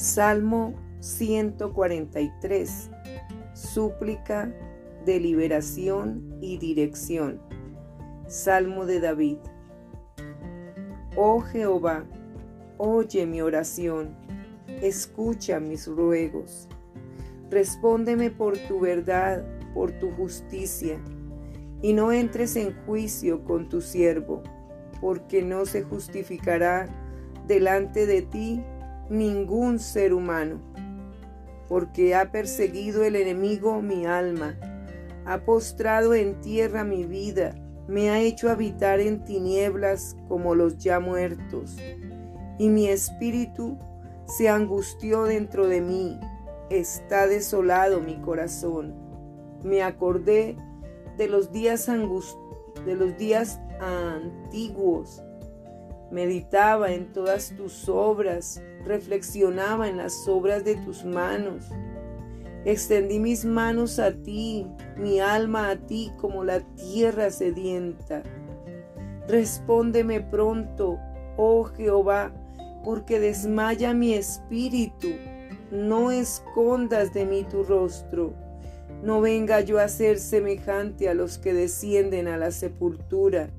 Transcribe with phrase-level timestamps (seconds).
[0.00, 2.90] Salmo 143.
[3.52, 4.50] Súplica
[5.04, 7.38] de liberación y dirección.
[8.26, 9.36] Salmo de David.
[11.16, 12.06] Oh Jehová,
[12.78, 14.16] oye mi oración,
[14.80, 16.66] escucha mis ruegos.
[17.50, 19.44] Respóndeme por tu verdad,
[19.74, 20.98] por tu justicia,
[21.82, 24.42] y no entres en juicio con tu siervo,
[25.02, 26.88] porque no se justificará
[27.46, 28.64] delante de ti
[29.10, 30.60] ningún ser humano,
[31.68, 34.56] porque ha perseguido el enemigo mi alma,
[35.26, 37.54] ha postrado en tierra mi vida,
[37.88, 41.76] me ha hecho habitar en tinieblas como los ya muertos,
[42.58, 43.76] y mi espíritu
[44.26, 46.18] se angustió dentro de mí,
[46.70, 48.94] está desolado mi corazón.
[49.64, 50.56] Me acordé
[51.18, 55.22] de los días de los días antiguos
[56.10, 61.66] Meditaba en todas tus obras, reflexionaba en las obras de tus manos.
[62.64, 68.24] Extendí mis manos a ti, mi alma a ti como la tierra sedienta.
[69.28, 70.98] Respóndeme pronto,
[71.36, 72.32] oh Jehová,
[72.84, 75.08] porque desmaya mi espíritu.
[75.70, 78.34] No escondas de mí tu rostro.
[79.04, 83.50] No venga yo a ser semejante a los que descienden a la sepultura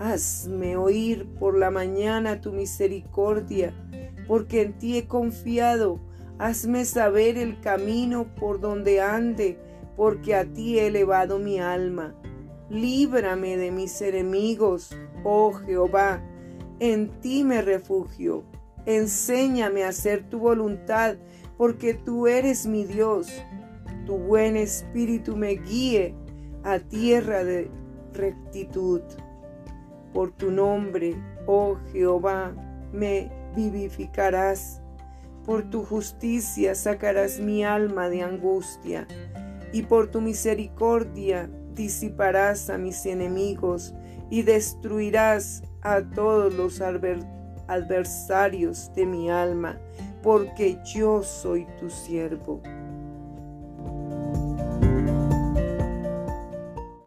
[0.00, 3.74] Hazme oír por la mañana tu misericordia,
[4.26, 6.00] porque en ti he confiado.
[6.38, 9.58] Hazme saber el camino por donde ande,
[9.98, 12.14] porque a ti he elevado mi alma.
[12.70, 16.22] Líbrame de mis enemigos, oh Jehová,
[16.78, 18.44] en ti me refugio.
[18.86, 21.16] Enséñame a hacer tu voluntad,
[21.58, 23.30] porque tú eres mi Dios.
[24.06, 26.14] Tu buen espíritu me guíe
[26.64, 27.70] a tierra de
[28.14, 29.02] rectitud.
[30.12, 31.14] Por tu nombre,
[31.46, 32.52] oh Jehová,
[32.92, 34.82] me vivificarás.
[35.44, 39.06] Por tu justicia sacarás mi alma de angustia,
[39.72, 43.94] y por tu misericordia disiparás a mis enemigos
[44.28, 46.80] y destruirás a todos los
[47.66, 49.78] adversarios de mi alma,
[50.22, 52.60] porque yo soy tu siervo.